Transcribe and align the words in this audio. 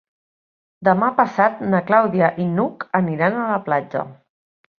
Demà 0.87 1.09
passat 1.19 1.61
na 1.73 1.81
Clàudia 1.89 2.31
i 2.45 2.49
n'Hug 2.55 2.87
aniran 3.01 3.39
a 3.45 3.45
la 3.53 3.61
platja. 3.71 4.05